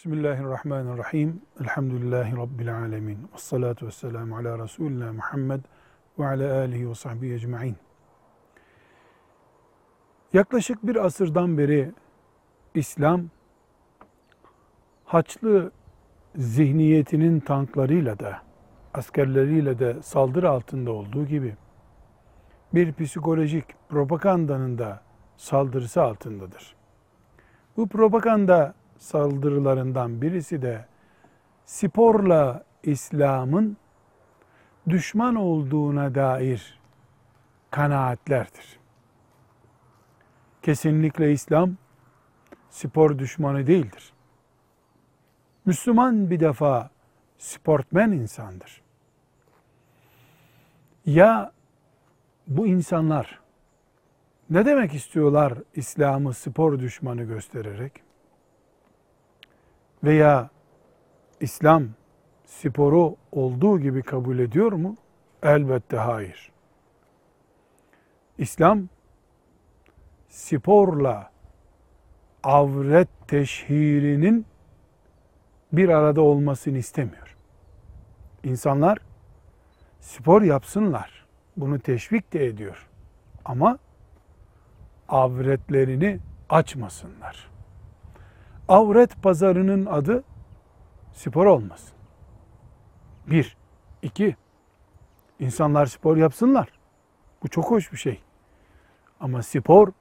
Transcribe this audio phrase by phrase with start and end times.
[0.00, 1.42] Bismillahirrahmanirrahim.
[1.60, 3.18] Elhamdülillahi Rabbil alemin.
[3.18, 5.60] Ve salatu ve selamu ala Resulina Muhammed
[6.18, 7.76] ve ala alihi ve sahbihi ecma'in.
[10.32, 11.92] Yaklaşık bir asırdan beri
[12.74, 13.24] İslam
[15.04, 15.72] Haçlı
[16.36, 18.42] zihniyetinin tanklarıyla da
[18.94, 21.56] askerleriyle de saldırı altında olduğu gibi
[22.74, 25.02] bir psikolojik propagandanın da
[25.36, 26.76] saldırısı altındadır.
[27.76, 30.86] Bu propaganda saldırılarından birisi de
[31.66, 33.76] sporla İslam'ın
[34.88, 36.80] düşman olduğuna dair
[37.70, 38.78] kanaatlerdir.
[40.62, 41.76] Kesinlikle İslam
[42.70, 44.12] spor düşmanı değildir.
[45.64, 46.90] Müslüman bir defa
[47.38, 48.82] sportmen insandır.
[51.06, 51.52] Ya
[52.46, 53.40] bu insanlar
[54.50, 58.09] ne demek istiyorlar İslam'ı spor düşmanı göstererek?
[60.04, 60.50] Veya
[61.40, 61.88] İslam
[62.46, 64.96] sporu olduğu gibi kabul ediyor mu?
[65.42, 66.52] Elbette hayır.
[68.38, 68.88] İslam
[70.28, 71.30] sporla
[72.42, 74.46] avret teşhirinin
[75.72, 77.36] bir arada olmasını istemiyor.
[78.44, 78.98] İnsanlar
[80.00, 81.26] spor yapsınlar.
[81.56, 82.88] Bunu teşvik de ediyor.
[83.44, 83.78] Ama
[85.08, 87.49] avretlerini açmasınlar.
[88.70, 90.24] Avret pazarının adı
[91.12, 91.92] spor olmasın.
[93.26, 93.56] Bir.
[94.02, 94.36] iki.
[95.38, 96.68] İnsanlar spor yapsınlar.
[97.42, 98.20] Bu çok hoş bir şey.
[99.20, 99.92] Ama spor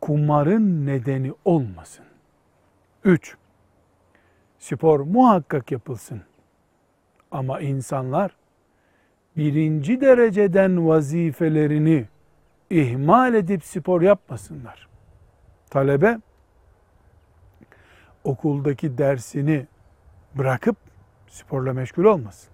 [0.00, 2.04] kumarın nedeni olmasın.
[3.04, 3.36] Üç.
[4.58, 6.22] Spor muhakkak yapılsın.
[7.30, 8.36] Ama insanlar
[9.36, 12.08] birinci dereceden vazifelerini
[12.70, 14.88] ihmal edip spor yapmasınlar.
[15.70, 16.18] Talebe
[18.26, 19.66] okuldaki dersini
[20.34, 20.76] bırakıp
[21.28, 22.50] sporla meşgul olmasın.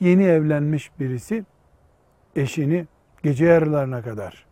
[0.00, 1.44] Yeni evlenmiş birisi
[2.36, 2.86] eşini
[3.22, 4.46] gece yarılarına kadar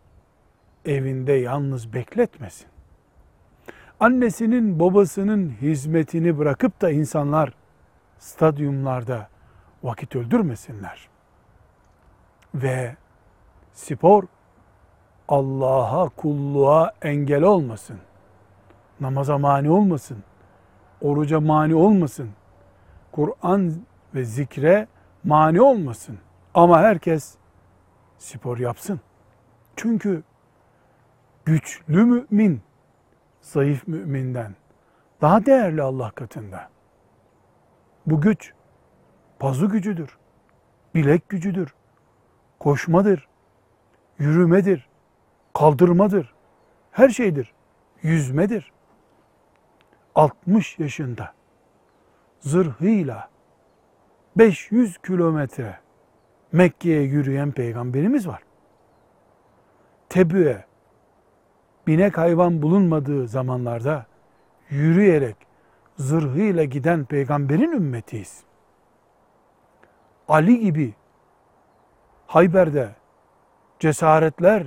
[0.84, 2.66] evinde yalnız bekletmesin.
[4.00, 7.52] Annesinin babasının hizmetini bırakıp da insanlar
[8.18, 9.28] stadyumlarda
[9.82, 11.08] vakit öldürmesinler.
[12.54, 12.96] Ve
[13.72, 14.24] spor
[15.28, 17.98] Allah'a kulluğa engel olmasın.
[19.00, 20.24] Namaza mani olmasın.
[21.00, 22.30] Oruca mani olmasın.
[23.12, 23.72] Kur'an
[24.14, 24.88] ve zikre
[25.24, 26.18] mani olmasın.
[26.54, 27.34] Ama herkes
[28.18, 29.00] spor yapsın.
[29.76, 30.22] Çünkü
[31.44, 32.62] güçlü mümin
[33.40, 34.54] zayıf müminden
[35.20, 36.68] daha değerli Allah katında.
[38.06, 38.52] Bu güç
[39.38, 40.18] pazu gücüdür,
[40.94, 41.74] bilek gücüdür,
[42.58, 43.28] koşmadır,
[44.18, 44.88] yürümedir,
[45.54, 46.34] kaldırmadır,
[46.92, 47.52] her şeydir,
[48.02, 48.73] yüzmedir.
[50.14, 51.34] 60 yaşında
[52.40, 53.28] zırhıyla
[54.36, 55.78] 500 kilometre
[56.52, 58.42] Mekke'ye yürüyen peygamberimiz var.
[60.08, 60.64] Tebü'ye
[61.86, 64.06] binek hayvan bulunmadığı zamanlarda
[64.70, 65.36] yürüyerek
[65.96, 68.44] zırhıyla giden peygamberin ümmetiyiz.
[70.28, 70.94] Ali gibi
[72.26, 72.94] Hayber'de
[73.78, 74.66] cesaretler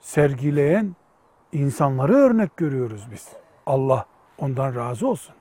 [0.00, 0.96] sergileyen
[1.52, 3.28] insanları örnek görüyoruz biz.
[3.66, 4.06] Allah
[4.42, 5.34] ondan razı olsun.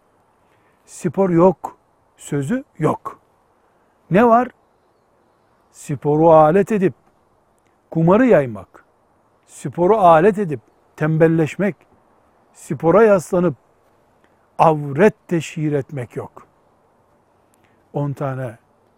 [0.86, 1.78] Spor yok,
[2.18, 3.20] sözü yok.
[4.12, 4.48] Ne var?
[5.72, 6.94] Sporu alet edip
[7.92, 8.86] kumarı yaymak,
[9.46, 10.60] sporu alet edip
[10.96, 11.76] tembelleşmek,
[12.54, 13.56] spora yaslanıp
[14.60, 16.48] avret teşhir etmek yok.
[17.94, 18.58] 10 tane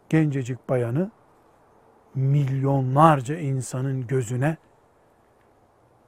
[0.09, 1.11] gencecik bayanı
[2.15, 4.57] milyonlarca insanın gözüne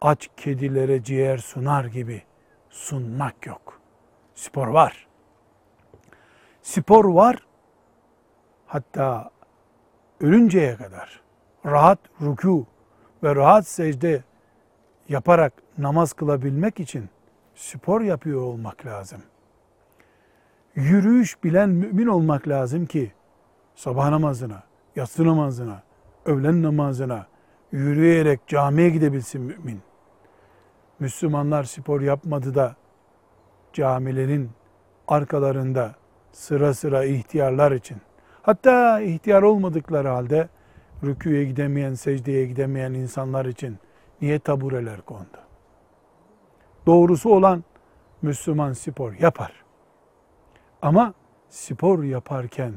[0.01, 2.23] aç kedilere ciğer sunar gibi
[2.69, 3.84] sunmak yok.
[4.35, 5.07] Spor var.
[6.62, 7.38] Spor var.
[8.68, 9.31] Hatta
[10.22, 11.22] ölünceye kadar
[11.66, 12.66] rahat ruku
[13.24, 14.24] ve rahat secde
[15.09, 17.09] yaparak namaz kılabilmek için
[17.56, 19.22] spor yapıyor olmak lazım.
[20.75, 23.12] Yürüyüş bilen mümin olmak lazım ki
[23.75, 24.63] sabah namazına,
[24.95, 25.83] yatsı namazına,
[26.25, 27.27] öğlen namazına
[27.71, 29.81] yürüyerek camiye gidebilsin mümin.
[31.00, 32.75] Müslümanlar spor yapmadı da
[33.75, 34.50] camilerin
[35.07, 35.95] arkalarında
[36.31, 37.98] sıra sıra ihtiyarlar için
[38.42, 40.50] hatta ihtiyar olmadıkları halde
[41.04, 43.77] rüküye gidemeyen, secdeye gidemeyen insanlar için
[44.22, 45.38] niye tabureler kondu?
[46.86, 47.63] Doğrusu olan
[48.22, 49.63] Müslüman spor yapar.
[50.81, 51.13] Ama
[51.50, 52.74] spor yaparken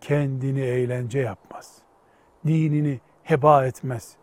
[0.00, 1.78] kendini eğlence yapmaz.
[2.46, 4.16] Dinini heba etmez.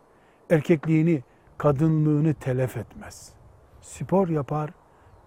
[0.50, 1.22] Erkekliğini,
[1.58, 3.32] kadınlığını telef etmez.
[3.80, 4.70] Spor yapar,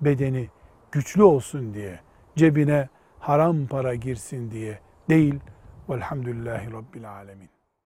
[0.06, 0.50] bedeni
[0.92, 2.00] güçlü olsun diye,
[2.36, 2.90] cebine
[3.20, 4.80] haram para girsin diye
[5.10, 5.40] değil.
[5.90, 7.53] Velhamdülillahi Rabbil Alemin.